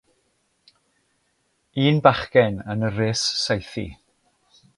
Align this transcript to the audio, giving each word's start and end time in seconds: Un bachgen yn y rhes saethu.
Un 1.85 1.99
bachgen 2.07 2.55
yn 2.71 2.87
y 2.89 2.91
rhes 2.91 3.23
saethu. 3.43 3.87